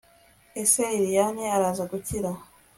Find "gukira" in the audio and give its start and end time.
1.91-2.31